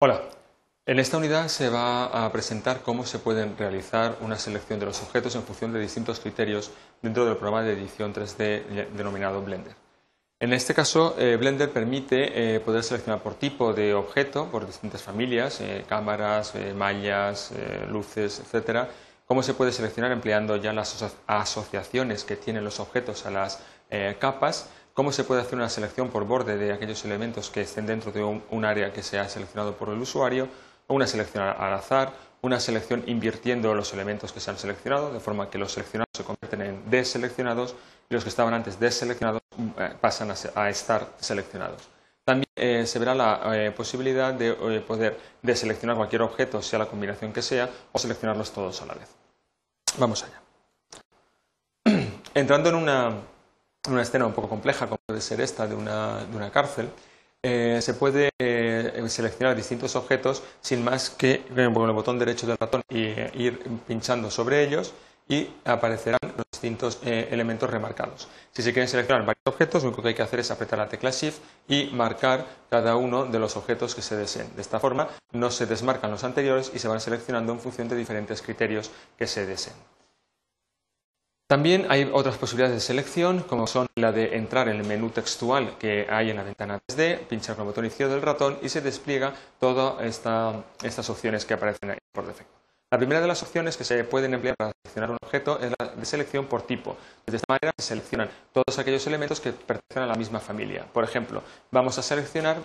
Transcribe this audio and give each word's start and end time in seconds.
Hola, 0.00 0.20
en 0.86 1.00
esta 1.00 1.16
unidad 1.16 1.48
se 1.48 1.70
va 1.70 2.24
a 2.24 2.30
presentar 2.30 2.82
cómo 2.82 3.04
se 3.04 3.18
pueden 3.18 3.58
realizar 3.58 4.16
una 4.20 4.38
selección 4.38 4.78
de 4.78 4.86
los 4.86 5.02
objetos 5.02 5.34
en 5.34 5.42
función 5.42 5.72
de 5.72 5.80
distintos 5.80 6.20
criterios 6.20 6.70
dentro 7.02 7.24
del 7.24 7.36
programa 7.36 7.64
de 7.64 7.72
edición 7.72 8.14
3D 8.14 8.90
denominado 8.90 9.42
Blender. 9.42 9.74
En 10.38 10.52
este 10.52 10.72
caso, 10.72 11.16
eh, 11.18 11.36
Blender 11.36 11.72
permite 11.72 12.54
eh, 12.54 12.60
poder 12.60 12.84
seleccionar 12.84 13.24
por 13.24 13.34
tipo 13.34 13.72
de 13.72 13.92
objeto, 13.92 14.48
por 14.52 14.68
distintas 14.68 15.02
familias, 15.02 15.60
eh, 15.60 15.84
cámaras, 15.88 16.54
mallas, 16.76 17.52
luces, 17.90 18.38
etcétera, 18.38 18.88
cómo 19.26 19.42
se 19.42 19.54
puede 19.54 19.72
seleccionar 19.72 20.12
empleando 20.12 20.54
ya 20.54 20.72
las 20.72 21.12
asociaciones 21.26 22.22
que 22.22 22.36
tienen 22.36 22.62
los 22.62 22.78
objetos 22.78 23.26
a 23.26 23.32
las 23.32 23.60
capas 24.20 24.70
cómo 24.98 25.12
se 25.12 25.22
puede 25.22 25.42
hacer 25.42 25.54
una 25.54 25.68
selección 25.68 26.08
por 26.08 26.24
borde 26.24 26.56
de 26.56 26.72
aquellos 26.72 27.04
elementos 27.04 27.50
que 27.50 27.60
estén 27.60 27.86
dentro 27.86 28.10
de 28.10 28.24
un, 28.24 28.64
área 28.64 28.92
que 28.92 29.04
se 29.04 29.16
ha 29.16 29.28
seleccionado 29.28 29.76
por 29.76 29.90
el 29.90 30.00
usuario, 30.00 30.48
o 30.88 30.94
una 30.94 31.06
selección 31.06 31.44
al 31.44 31.72
azar, 31.72 32.12
una 32.42 32.58
selección 32.58 33.04
invirtiendo 33.06 33.72
los 33.76 33.92
elementos 33.92 34.32
que 34.32 34.40
se 34.40 34.50
han 34.50 34.58
seleccionado, 34.58 35.12
de 35.12 35.20
forma 35.20 35.48
que 35.50 35.56
los 35.56 35.70
seleccionados 35.70 36.08
se 36.12 36.24
convierten 36.24 36.62
en 36.62 36.90
deseleccionados 36.90 37.76
y 38.10 38.14
los 38.14 38.24
que 38.24 38.30
estaban 38.30 38.52
antes 38.54 38.80
deseleccionados 38.80 39.40
eh, 39.78 39.94
pasan 40.00 40.32
a, 40.56 40.68
estar 40.68 41.06
seleccionados. 41.20 41.88
También 42.24 42.50
eh, 42.56 42.84
se 42.84 42.98
verá 42.98 43.14
la 43.14 43.40
eh, 43.54 43.70
posibilidad 43.70 44.34
de 44.34 44.52
poder 44.80 45.16
deseleccionar 45.42 45.94
cualquier 45.94 46.22
objeto, 46.22 46.60
sea 46.60 46.80
la 46.80 46.86
combinación 46.86 47.32
que 47.32 47.42
sea, 47.42 47.70
o 47.92 48.00
seleccionarlos 48.00 48.50
todos 48.50 48.82
a 48.82 48.86
la 48.86 48.94
vez. 48.94 49.14
Vamos 49.96 50.24
allá. 50.24 50.42
Entrando 52.34 52.70
en 52.70 52.74
una 52.74 53.12
una 53.90 54.02
escena 54.02 54.26
un 54.26 54.32
poco 54.32 54.48
compleja, 54.48 54.86
como 54.86 54.98
puede 55.06 55.20
ser 55.20 55.40
esta 55.40 55.66
de 55.66 55.74
una, 55.74 56.50
cárcel, 56.52 56.90
eh, 57.42 57.78
se 57.80 57.94
puede 57.94 58.30
eh, 58.38 59.04
seleccionar 59.08 59.54
distintos 59.56 59.94
objetos 59.96 60.42
sin 60.60 60.82
más 60.82 61.10
que 61.10 61.44
eh, 61.56 61.70
con 61.72 61.88
el 61.88 61.94
botón 61.94 62.18
derecho 62.18 62.46
del 62.46 62.58
ratón 62.58 62.82
y 62.88 62.98
ir 63.34 63.60
pinchando 63.86 64.30
sobre 64.30 64.64
ellos 64.64 64.92
y 65.28 65.48
aparecerán 65.64 66.18
los 66.22 66.46
distintos 66.50 66.98
elementos 67.02 67.68
remarcados. 67.68 68.28
Si 68.50 68.62
se 68.62 68.72
quieren 68.72 68.88
seleccionar 68.88 69.26
varios 69.26 69.42
objetos, 69.44 69.82
lo 69.82 69.90
único 69.90 70.02
que 70.02 70.08
hay 70.08 70.14
que 70.14 70.22
hacer 70.22 70.40
es 70.40 70.50
apretar 70.50 70.78
la 70.78 70.88
tecla 70.88 71.10
Shift 71.10 71.38
y 71.68 71.90
marcar 71.92 72.46
cada 72.70 72.96
uno 72.96 73.26
de 73.26 73.38
los 73.38 73.56
objetos 73.56 73.94
que 73.94 74.00
se 74.00 74.16
deseen. 74.16 74.56
De 74.56 74.62
esta 74.62 74.80
forma 74.80 75.08
no 75.32 75.50
se 75.50 75.66
desmarcan 75.66 76.10
los 76.10 76.24
anteriores 76.24 76.72
y 76.74 76.78
se 76.78 76.88
van 76.88 77.00
seleccionando 77.00 77.52
en 77.52 77.60
función 77.60 77.88
de 77.88 77.96
diferentes 77.96 78.40
criterios 78.40 78.90
que 79.18 79.26
se 79.26 79.44
deseen. 79.44 79.76
También 81.48 81.86
hay 81.88 82.10
otras 82.12 82.36
posibilidades 82.36 82.76
de 82.76 82.80
selección, 82.80 83.40
como 83.40 83.66
son 83.66 83.86
la 83.94 84.12
de 84.12 84.36
entrar 84.36 84.68
en 84.68 84.76
el 84.76 84.86
menú 84.86 85.08
textual 85.08 85.78
que 85.78 86.06
hay 86.10 86.28
en 86.28 86.36
la 86.36 86.42
ventana 86.42 86.78
3D, 86.86 87.20
pinchar 87.20 87.56
con 87.56 87.62
el 87.62 87.68
botón 87.68 87.86
izquierdo 87.86 88.12
del 88.12 88.22
ratón 88.22 88.58
y 88.60 88.68
se 88.68 88.82
despliega 88.82 89.32
todas 89.58 89.98
estas 90.04 91.08
opciones 91.08 91.46
que 91.46 91.54
aparecen 91.54 91.92
ahí 91.92 91.98
por 92.12 92.26
defecto. 92.26 92.52
La 92.90 92.98
primera 92.98 93.22
de 93.22 93.26
las 93.26 93.42
opciones 93.42 93.78
que 93.78 93.84
se 93.84 94.04
pueden 94.04 94.34
emplear 94.34 94.56
para 94.58 94.72
seleccionar 94.82 95.10
un 95.10 95.16
objeto 95.22 95.58
es 95.58 95.72
la 95.78 95.86
de 95.86 96.04
selección 96.04 96.44
por 96.44 96.66
tipo. 96.66 96.98
De 97.24 97.34
esta 97.34 97.46
manera 97.48 97.72
se 97.78 97.86
seleccionan 97.86 98.28
todos 98.52 98.78
aquellos 98.78 99.06
elementos 99.06 99.40
que 99.40 99.52
pertenecen 99.52 100.02
a 100.02 100.06
la 100.06 100.16
misma 100.16 100.40
familia. 100.40 100.84
Por 100.92 101.02
ejemplo, 101.02 101.42
vamos 101.70 101.96
a 101.96 102.02
seleccionar, 102.02 102.58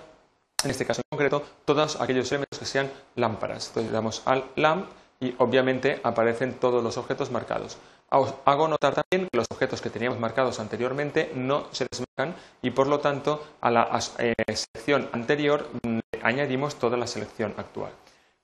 en 0.61 0.71
este 0.71 0.85
caso 0.85 0.99
en 0.99 1.17
concreto, 1.17 1.41
todos 1.63 2.01
aquellos 2.01 2.29
elementos 2.33 2.59
que 2.59 2.65
sean 2.65 2.91
lámparas. 3.15 3.69
Entonces 3.69 3.93
damos 3.93 4.23
al 4.25 4.43
lamp 4.57 4.89
y 5.21 5.33
obviamente 5.37 6.01
aparecen 6.03 6.55
todos 6.55 6.83
los 6.83 6.97
objetos 6.97 7.31
marcados. 7.31 7.77
Hago 8.13 8.67
notar 8.67 8.93
también 8.93 9.27
que 9.27 9.37
los 9.37 9.47
objetos 9.49 9.81
que 9.81 9.89
teníamos 9.89 10.19
marcados 10.19 10.59
anteriormente 10.59 11.31
no 11.33 11.65
se 11.71 11.87
desmarcan 11.89 12.35
y 12.61 12.69
por 12.69 12.85
lo 12.85 12.99
tanto 12.99 13.43
a 13.59 13.71
la 13.71 13.99
eh, 14.19 14.35
selección 14.53 15.09
anterior 15.13 15.67
mm, 15.81 15.99
añadimos 16.21 16.75
toda 16.75 16.95
la 16.95 17.07
selección 17.07 17.55
actual. 17.57 17.91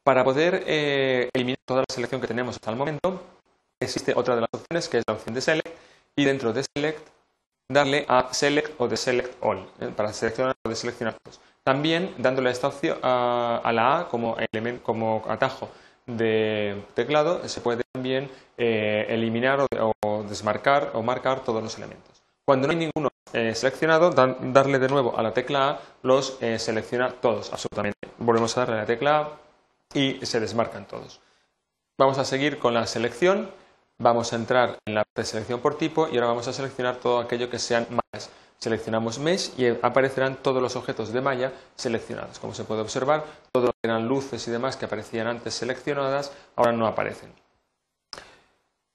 Para 0.03 0.23
poder 0.23 0.63
eh, 0.65 1.29
eliminar 1.33 1.59
toda 1.65 1.81
la 1.81 1.93
selección 1.93 2.19
que 2.19 2.25
tenemos 2.25 2.55
hasta 2.55 2.71
el 2.71 2.77
momento, 2.77 3.21
existe 3.79 4.13
otra 4.15 4.33
de 4.33 4.41
las 4.41 4.49
opciones 4.51 4.89
que 4.89 4.97
es 4.97 5.03
la 5.07 5.13
opción 5.13 5.35
de 5.35 5.41
Select 5.41 5.77
y 6.15 6.25
dentro 6.25 6.51
de 6.51 6.63
Select 6.63 7.07
darle 7.71 8.05
a 8.07 8.33
Select 8.33 8.73
o 8.81 8.87
de 8.87 8.97
Select 8.97 9.37
All 9.43 9.69
eh, 9.81 9.91
para 9.95 10.11
seleccionar 10.13 10.55
o 10.65 10.69
deseleccionar 10.69 11.13
todos. 11.23 11.39
También 11.63 12.15
dándole 12.17 12.49
a 12.49 12.53
esta 12.53 12.69
opción 12.69 12.97
a, 13.03 13.69
la 13.71 13.99
A 13.99 14.07
como, 14.07 14.35
como 14.81 15.23
atajo 15.27 15.69
de 16.07 16.81
teclado 16.95 17.47
se 17.47 17.61
puede 17.61 17.83
también 17.99 18.29
eh, 18.57 19.05
eliminar 19.09 19.59
o, 19.59 20.23
desmarcar 20.23 20.91
o 20.93 21.03
marcar 21.03 21.41
todos 21.41 21.61
los 21.61 21.77
elementos. 21.77 22.23
Cuando 22.45 22.67
no 22.67 22.71
hay 22.71 22.79
ninguno 22.79 23.09
eh, 23.33 23.53
seleccionado, 23.53 24.11
darle 24.11 24.79
de 24.79 24.87
nuevo 24.87 25.17
a 25.17 25.21
la 25.21 25.33
tecla 25.33 25.69
A, 25.69 25.79
los 26.03 26.37
eh, 26.41 26.57
selecciona 26.57 27.11
todos, 27.11 27.51
absolutamente. 27.51 28.07
Volvemos 28.17 28.55
a 28.55 28.61
darle 28.61 28.75
a 28.75 28.79
la 28.79 28.85
tecla 28.85 29.19
A 29.19 29.29
y 29.93 30.25
se 30.25 30.39
desmarcan 30.39 30.87
todos. 30.87 31.19
Vamos 31.97 32.17
a 32.19 32.23
seguir 32.23 32.57
con 32.57 32.73
la 32.73 32.87
selección, 32.87 33.51
vamos 33.97 34.31
a 34.31 34.37
entrar 34.37 34.77
en 34.85 34.95
la 34.95 35.03
selección 35.21 35.59
por 35.59 35.77
tipo 35.77 36.07
y 36.07 36.15
ahora 36.15 36.27
vamos 36.27 36.47
a 36.47 36.53
seleccionar 36.53 36.95
todo 36.95 37.19
aquello 37.19 37.49
que 37.49 37.59
sean 37.59 37.85
mallas. 37.89 38.29
Seleccionamos 38.59 39.19
Mesh 39.19 39.51
y 39.57 39.67
aparecerán 39.67 40.37
todos 40.37 40.61
los 40.61 40.77
objetos 40.77 41.11
de 41.11 41.21
malla 41.21 41.51
seleccionados. 41.75 42.39
Como 42.39 42.53
se 42.53 42.63
puede 42.63 42.81
observar, 42.81 43.25
que 43.53 43.71
eran 43.83 44.07
luces 44.07 44.47
y 44.47 44.51
demás 44.51 44.77
que 44.77 44.85
aparecían 44.85 45.27
antes 45.27 45.53
seleccionadas, 45.53 46.31
ahora 46.55 46.71
no 46.71 46.87
aparecen. 46.87 47.31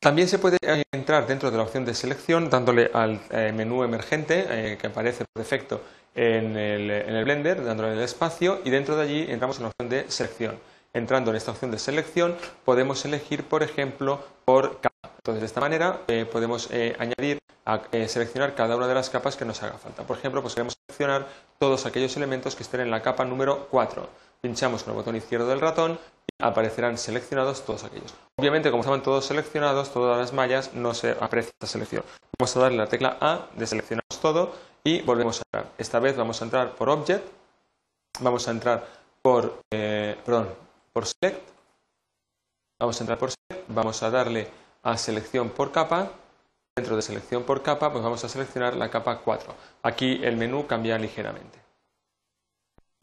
También 0.04 0.28
se 0.28 0.38
puede 0.38 0.58
eh, 0.60 0.82
entrar 0.92 1.26
dentro 1.26 1.50
de 1.50 1.56
la 1.56 1.62
opción 1.62 1.86
de 1.86 1.94
selección 1.94 2.50
dándole 2.50 2.90
al 2.92 3.22
eh, 3.30 3.52
menú 3.56 3.82
emergente 3.84 4.44
eh, 4.50 4.76
que 4.76 4.88
aparece 4.88 5.24
por 5.24 5.42
defecto 5.42 5.80
en 6.14 6.58
el, 6.58 6.90
en 6.90 7.14
el, 7.14 7.24
Blender, 7.24 7.64
dándole 7.64 7.94
el 7.94 8.00
espacio 8.00 8.60
y 8.66 8.68
dentro 8.68 8.96
de 8.96 9.02
allí 9.02 9.26
entramos 9.26 9.56
en 9.56 9.62
la 9.62 9.68
opción 9.70 9.88
de 9.88 10.10
selección. 10.10 10.58
Entrando 10.92 11.30
en 11.30 11.38
esta 11.38 11.52
opción 11.52 11.70
de 11.70 11.78
selección 11.78 12.36
podemos 12.66 13.02
elegir, 13.06 13.44
por 13.44 13.62
ejemplo, 13.62 14.22
por 14.44 14.78
capa. 14.82 15.10
Entonces, 15.16 15.40
de 15.40 15.46
esta 15.46 15.62
manera 15.62 16.00
podemos 16.30 16.68
añadir 16.98 17.38
a 17.66 17.80
eh, 17.92 18.08
seleccionar 18.08 18.54
cada 18.54 18.76
una 18.76 18.86
de 18.86 18.94
las 18.94 19.10
capas 19.10 19.36
que 19.36 19.44
nos 19.44 19.62
haga 19.62 19.78
falta. 19.78 20.02
Por 20.02 20.18
ejemplo, 20.18 20.42
pues 20.42 20.54
queremos 20.54 20.76
seleccionar 20.86 21.26
todos 21.58 21.86
aquellos 21.86 22.16
elementos 22.16 22.54
que 22.54 22.62
estén 22.62 22.80
en 22.80 22.90
la 22.90 23.00
capa 23.00 23.24
número 23.24 23.68
4. 23.70 24.08
Pinchamos 24.44 24.82
con 24.82 24.90
el 24.92 24.98
botón 24.98 25.16
izquierdo 25.16 25.46
del 25.46 25.58
ratón 25.58 25.98
y 26.26 26.44
aparecerán 26.44 26.98
seleccionados 26.98 27.64
todos 27.64 27.82
aquellos. 27.84 28.12
Obviamente, 28.36 28.70
como 28.70 28.82
estaban 28.82 29.02
todos 29.02 29.24
seleccionados, 29.24 29.90
todas 29.90 30.18
las 30.18 30.34
mallas, 30.34 30.74
no 30.74 30.92
se 30.92 31.12
aprecia 31.12 31.48
esta 31.48 31.66
selección. 31.66 32.04
Vamos 32.38 32.54
a 32.54 32.60
darle 32.60 32.76
la 32.76 32.86
tecla 32.86 33.16
A 33.22 33.46
de 33.56 33.66
seleccionamos 33.66 34.20
todo 34.20 34.52
y 34.84 35.00
volvemos 35.00 35.38
a 35.38 35.42
entrar. 35.46 35.72
Esta 35.78 35.98
vez 35.98 36.14
vamos 36.14 36.42
a 36.42 36.44
entrar 36.44 36.74
por 36.74 36.90
Object, 36.90 37.26
vamos 38.20 38.46
a 38.46 38.50
entrar 38.50 38.86
por, 39.22 39.60
eh, 39.72 40.14
perdón, 40.22 40.50
por 40.92 41.06
Select, 41.06 41.40
vamos 42.78 43.00
a 43.00 43.02
entrar 43.02 43.18
por 43.18 43.30
Select, 43.30 43.66
vamos 43.68 44.02
a 44.02 44.10
darle 44.10 44.50
a 44.82 44.98
selección 44.98 45.48
por 45.48 45.72
capa 45.72 46.10
Dentro 46.76 46.96
de 46.96 47.02
selección 47.02 47.44
por 47.44 47.62
capa, 47.62 47.92
pues 47.92 48.02
vamos 48.02 48.24
a 48.24 48.28
seleccionar 48.28 48.74
la 48.74 48.90
capa 48.90 49.20
4. 49.20 49.54
Aquí 49.84 50.20
el 50.24 50.36
menú 50.36 50.66
cambia 50.66 50.98
ligeramente. 50.98 51.63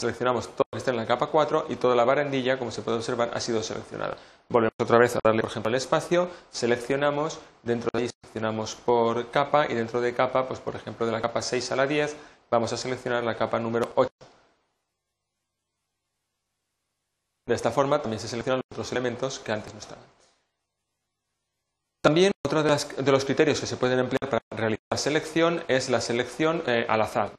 Seleccionamos 0.01 0.47
todo 0.47 0.65
lo 0.71 0.77
que 0.77 0.77
está 0.79 0.89
en 0.89 0.97
la 0.97 1.05
capa 1.05 1.27
4 1.27 1.67
y 1.69 1.75
toda 1.75 1.95
la 1.95 2.03
barandilla, 2.03 2.57
como 2.57 2.71
se 2.71 2.81
puede 2.81 2.97
observar, 2.97 3.29
ha 3.35 3.39
sido 3.39 3.61
seleccionada. 3.61 4.17
Volvemos 4.49 4.73
otra 4.79 4.97
vez 4.97 5.15
a 5.15 5.19
darle, 5.23 5.41
por 5.41 5.51
ejemplo, 5.51 5.69
al 5.69 5.75
espacio, 5.75 6.27
seleccionamos, 6.49 7.39
dentro 7.61 7.91
de 7.93 7.99
ahí 7.99 8.09
seleccionamos 8.09 8.73
por 8.73 9.29
capa 9.29 9.67
y 9.69 9.75
dentro 9.75 10.01
de 10.01 10.15
capa, 10.15 10.47
pues 10.47 10.59
por 10.59 10.75
ejemplo, 10.75 11.05
de 11.05 11.11
la 11.11 11.21
capa 11.21 11.43
6 11.43 11.71
a 11.71 11.75
la 11.75 11.85
10, 11.85 12.15
vamos 12.49 12.73
a 12.73 12.77
seleccionar 12.77 13.23
la 13.23 13.37
capa 13.37 13.59
número 13.59 13.91
8. 13.93 14.11
De 17.45 17.53
esta 17.53 17.69
forma 17.69 18.01
también 18.01 18.19
se 18.19 18.27
seleccionan 18.27 18.63
otros 18.71 18.91
elementos 18.91 19.37
que 19.37 19.51
antes 19.51 19.71
no 19.71 19.79
estaban. 19.79 20.20
También 22.01 22.31
otro 22.43 22.63
de, 22.63 23.11
los 23.11 23.25
criterios 23.25 23.59
que 23.59 23.67
se 23.67 23.77
pueden 23.77 23.99
emplear 23.99 24.27
para 24.27 24.41
realizar 24.49 24.85
la 24.89 24.97
selección 24.97 25.63
es 25.67 25.89
la 25.89 26.01
selección 26.01 26.63
eh, 26.65 26.85
al 26.89 26.99
azar. 27.01 27.31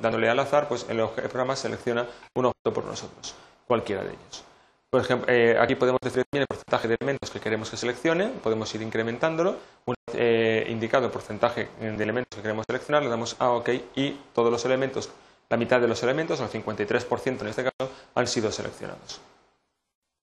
Dándole 0.00 0.30
al 0.30 0.38
azar, 0.38 0.68
pues 0.68 0.86
el, 0.88 1.06
programa 1.06 1.54
selecciona 1.54 2.06
un 2.34 2.46
objeto 2.46 2.72
por 2.72 2.86
nosotros, 2.86 3.34
cualquiera 3.66 4.02
de 4.02 4.08
ellos. 4.08 4.44
Por 4.88 5.02
ejemplo, 5.02 5.32
eh, 5.32 5.56
aquí 5.60 5.74
podemos 5.74 6.00
definir 6.02 6.24
el 6.32 6.46
porcentaje 6.46 6.88
de 6.88 6.96
elementos 6.98 7.30
que 7.30 7.40
queremos 7.40 7.70
que 7.70 7.76
seleccione, 7.76 8.28
podemos 8.28 8.74
ir 8.74 8.80
incrementándolo. 8.80 9.56
Una 9.84 9.96
vez 10.06 10.16
eh, 10.18 10.66
indicado 10.70 11.06
el 11.06 11.12
porcentaje 11.12 11.68
de 11.78 12.02
elementos 12.02 12.34
que 12.34 12.42
queremos 12.42 12.64
seleccionar, 12.66 13.02
le 13.02 13.10
damos 13.10 13.36
a 13.38 13.50
OK 13.50 13.68
y 13.94 14.18
todos 14.32 14.50
los 14.50 14.64
elementos, 14.64 15.10
la 15.50 15.58
mitad 15.58 15.78
de 15.78 15.86
los 15.86 16.02
elementos, 16.02 16.40
el 16.40 16.48
53% 16.48 17.42
en 17.42 17.48
este 17.48 17.64
caso, 17.64 17.92
han 18.14 18.26
sido 18.26 18.50
seleccionados. 18.50 19.20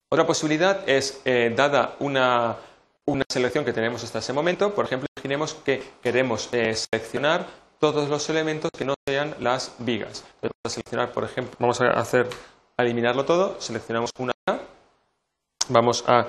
Otra 0.10 0.26
posibilidad 0.26 0.88
es, 0.90 1.22
dada 1.56 1.96
una 2.00 2.58
una 3.08 3.24
selección 3.32 3.66
que 3.66 3.74
tenemos 3.74 4.04
hasta 4.04 4.20
ese 4.20 4.34
momento. 4.34 4.76
Por 4.76 4.86
ejemplo, 4.86 5.08
imaginemos 5.16 5.56
que 5.56 5.84
queremos 6.04 6.50
eh, 6.52 6.76
seleccionar 6.76 7.48
todos 7.80 8.10
los 8.10 8.30
elementos 8.30 8.70
que 8.78 8.86
no 8.86 8.94
sean 9.08 9.36
las 9.40 9.74
vigas. 9.80 10.24
vamos 10.42 10.54
a 10.66 10.70
seleccionar, 10.70 11.12
por 11.12 11.24
ejemplo, 11.24 11.56
vamos 11.60 11.82
a 11.82 11.90
hacer 11.92 12.28
a 12.78 12.84
eliminarlo 12.84 13.26
todo, 13.26 13.60
seleccionamos 13.60 14.12
una 14.20 14.34
vamos 15.70 16.04
a 16.08 16.28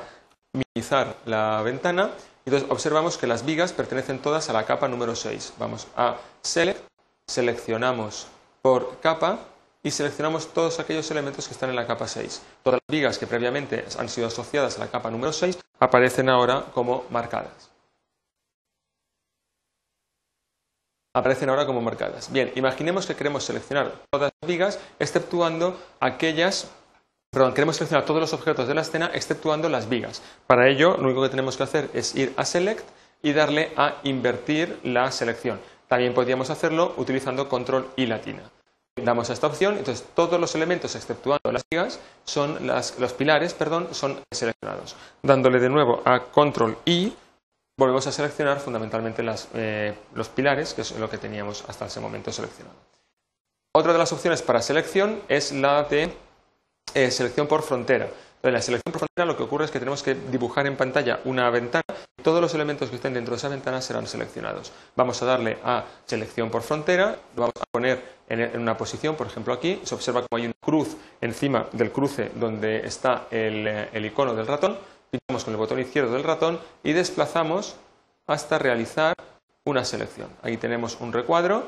minimizar 0.53 1.17
la 1.27 1.63
ventana 1.63 2.11
y 2.45 2.51
entonces 2.51 2.71
observamos 2.71 3.19
que 3.19 3.27
las 3.27 3.45
vigas 3.45 3.73
pertenecen 3.73 4.19
todas 4.19 4.49
a 4.49 4.53
la 4.53 4.65
capa 4.65 4.89
número 4.89 5.15
6. 5.15 5.55
Vamos 5.59 5.87
a 5.97 6.17
select, 6.43 6.81
seleccionamos 7.27 8.27
por 8.63 8.99
capa 9.01 9.39
y 9.89 9.91
seleccionamos 9.91 10.53
todos 10.53 10.81
aquellos 10.81 11.11
elementos 11.11 11.49
que 11.49 11.55
están 11.55 11.71
en 11.71 11.77
la 11.77 11.87
capa 11.87 12.07
6. 12.07 12.43
Todas 12.63 12.79
las 12.87 12.93
vigas 12.93 13.17
que 13.17 13.27
previamente 13.27 13.87
han 13.99 14.11
sido 14.11 14.27
asociadas 14.27 14.77
a 14.77 14.81
la 14.81 14.89
capa 14.89 15.11
número 15.11 15.33
6 15.33 15.59
aparecen 15.81 16.29
ahora 16.29 16.67
como 16.75 17.07
marcadas. 17.09 17.71
Aparecen 21.15 21.49
ahora 21.49 21.65
como 21.65 21.81
marcadas. 21.81 22.31
Bien, 22.31 22.53
imaginemos 22.55 23.07
que 23.07 23.17
queremos 23.17 23.45
seleccionar 23.45 23.95
todas 24.11 24.31
las 24.43 24.49
vigas, 24.49 24.79
exceptuando 24.99 25.81
aquellas 26.01 26.71
Perdón, 27.31 27.53
queremos 27.53 27.77
seleccionar 27.77 28.07
todos 28.07 28.21
los 28.21 28.33
objetos 28.33 28.69
de 28.69 28.75
la 28.75 28.81
escena 28.83 29.11
exceptuando 29.13 29.69
las 29.71 29.89
vigas. 29.89 30.23
Para 30.47 30.69
ello, 30.69 30.97
lo 30.97 31.05
único 31.05 31.23
que 31.23 31.29
tenemos 31.29 31.57
que 31.57 31.63
hacer 31.63 31.91
es 31.95 32.15
ir 32.15 32.33
a 32.37 32.45
Select 32.45 32.87
y 33.23 33.33
darle 33.35 33.73
a 33.77 33.97
invertir 34.03 34.81
la 34.83 35.11
selección. 35.13 35.61
También 35.89 36.15
podríamos 36.15 36.49
hacerlo 36.51 36.95
utilizando 36.97 37.49
Control 37.49 37.89
y 37.97 38.07
latina. 38.07 38.51
Damos 39.05 39.31
a 39.31 39.33
esta 39.33 39.47
opción, 39.47 39.79
entonces 39.79 40.07
todos 40.15 40.41
los 40.41 40.55
elementos 40.55 40.95
exceptuando 40.95 41.53
las 41.53 41.65
vigas, 41.71 42.01
son 42.25 42.67
los 42.67 43.13
pilares, 43.13 43.55
perdón, 43.55 43.89
son 43.93 44.21
seleccionados. 44.31 44.97
Dándole 45.23 45.61
de 45.61 45.69
nuevo 45.69 46.03
a 46.05 46.25
Control 46.25 46.77
y 46.85 47.13
volvemos 47.77 48.07
a 48.07 48.13
seleccionar 48.13 48.61
fundamentalmente 48.61 49.25
eh, 49.55 49.95
los 50.15 50.29
pilares, 50.29 50.75
que 50.75 50.83
es 50.83 50.93
lo 50.99 51.09
que 51.09 51.19
teníamos 51.19 51.65
hasta 51.69 51.87
ese 51.87 52.01
momento 52.01 52.33
seleccionado. 52.33 52.77
Otra 53.73 53.93
de 53.93 53.99
las 53.99 54.13
opciones 54.13 54.43
para 54.43 54.61
selección 54.61 55.23
es 55.29 55.53
la 55.53 55.85
de 55.85 56.13
eh, 56.95 57.11
selección 57.11 57.47
por 57.47 57.63
frontera. 57.63 58.09
En 58.43 58.53
la 58.53 58.63
selección 58.63 58.93
por 58.93 59.01
frontera 59.01 59.27
lo 59.27 59.37
que 59.37 59.43
ocurre 59.43 59.65
es 59.65 59.71
que 59.71 59.81
tenemos 59.81 60.03
que 60.03 60.15
dibujar 60.15 60.67
en 60.67 60.77
pantalla 60.77 61.21
una 61.25 61.51
ventana 61.51 61.83
y 62.17 62.23
todos 62.23 62.41
los 62.41 62.55
elementos 62.55 62.89
que 62.89 62.97
estén 62.97 63.15
dentro 63.15 63.33
de 63.33 63.39
esa 63.39 63.49
ventana 63.49 63.81
serán 63.83 64.07
seleccionados. 64.07 64.73
Vamos 64.95 65.21
a 65.23 65.27
darle 65.27 65.59
a 65.65 65.85
selección 66.07 66.49
por 66.51 66.63
frontera, 66.63 67.17
lo 67.35 67.43
vamos 67.43 67.57
a 67.61 67.65
poner 67.71 68.01
en, 68.29 68.61
una 68.61 68.77
posición, 68.77 69.17
por 69.17 69.27
ejemplo 69.27 69.53
aquí, 69.53 69.81
se 69.83 69.95
observa 69.95 70.23
como 70.23 70.39
hay 70.39 70.47
una 70.47 70.55
cruz 70.61 70.97
encima 71.21 71.67
del 71.73 71.91
cruce 71.91 72.31
donde 72.37 72.87
está 72.87 73.27
el, 73.31 73.67
eh, 73.67 73.89
el 73.93 74.07
icono 74.07 74.35
del 74.35 74.47
ratón, 74.47 74.79
pinchamos 75.11 75.45
con 75.45 75.55
el 75.55 75.59
botón 75.59 75.81
izquierdo 75.81 76.13
del 76.13 76.23
ratón 76.23 76.61
y 76.85 76.93
desplazamos 76.93 77.75
hasta 78.29 78.59
realizar 78.59 79.15
una 79.65 79.85
selección. 79.85 80.29
Ahí 80.43 80.59
tenemos 80.59 80.99
un 81.01 81.13
recuadro 81.13 81.67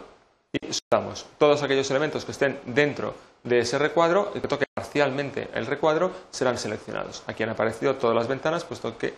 y 0.53 0.73
soltamos 0.73 1.27
todos 1.39 1.63
aquellos 1.63 1.91
elementos 1.91 2.25
que 2.25 2.33
estén 2.33 2.59
dentro 2.67 3.15
de 3.45 3.61
ese 3.61 3.79
recuadro 3.79 4.33
y 4.35 4.41
que 4.41 4.49
toque 4.49 4.67
parcialmente 4.75 5.49
el 5.55 5.67
recuadro 5.67 6.11
serán 6.31 6.59
seleccionados. 6.59 7.23
Aquí 7.27 7.43
han 7.43 7.51
aparecido 7.51 7.97
todas 7.97 8.17
las 8.17 8.29
ventanas, 8.29 8.65
puesto 8.65 8.99
que 8.99 9.15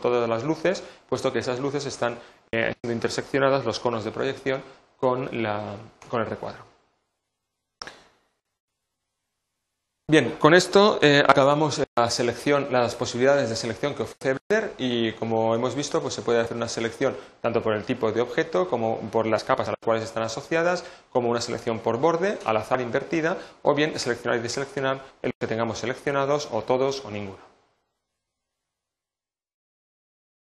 todas 0.00 0.28
las 0.28 0.44
luces, 0.44 0.82
puesto 1.08 1.32
que 1.32 1.40
esas 1.40 1.58
luces 1.60 1.84
están 1.86 2.18
eh, 2.52 2.74
siendo 2.80 2.94
interseccionadas 2.94 3.64
los 3.64 3.80
conos 3.80 4.04
de 4.04 4.10
proyección 4.10 4.62
con, 4.98 5.28
con 6.08 6.20
el 6.20 6.26
recuadro. 6.26 6.67
Bien, 10.10 10.36
con 10.38 10.54
esto 10.54 10.98
eh, 11.02 11.22
acabamos 11.28 11.82
la 11.94 12.08
selección, 12.08 12.68
las 12.70 12.94
posibilidades 12.94 13.50
de 13.50 13.56
selección 13.56 13.94
que 13.94 14.04
ofrece 14.04 14.38
Blender 14.48 14.72
y 14.78 15.12
como 15.12 15.54
hemos 15.54 15.74
visto 15.74 16.00
pues 16.00 16.14
se 16.14 16.22
puede 16.22 16.40
hacer 16.40 16.56
una 16.56 16.66
selección 16.66 17.14
tanto 17.42 17.60
por 17.62 17.74
el 17.74 17.84
tipo 17.84 18.10
de 18.10 18.22
objeto 18.22 18.70
como 18.70 19.00
por 19.10 19.26
las 19.26 19.44
capas 19.44 19.68
a 19.68 19.72
las 19.72 19.80
cuales 19.84 20.04
están 20.04 20.22
asociadas, 20.22 20.82
como 21.10 21.28
una 21.28 21.42
selección 21.42 21.80
por 21.80 21.98
borde, 21.98 22.38
al 22.46 22.56
azar 22.56 22.80
invertida 22.80 23.36
o 23.60 23.74
bien 23.74 23.98
seleccionar 23.98 24.38
y 24.38 24.42
deseleccionar 24.42 25.04
el 25.20 25.32
que 25.38 25.46
tengamos 25.46 25.80
seleccionados 25.80 26.48
o 26.52 26.62
todos 26.62 27.04
o 27.04 27.10
ninguno. 27.10 27.47